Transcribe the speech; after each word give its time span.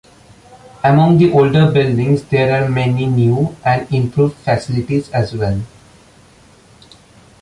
Among 0.83 1.19
the 1.19 1.31
older 1.31 1.71
buildings, 1.71 2.23
there 2.23 2.59
are 2.59 2.67
many 2.67 3.05
new 3.05 3.55
and 3.63 3.85
improved 3.93 4.35
facilities 4.37 5.09
as 5.09 5.31
well. 5.35 5.61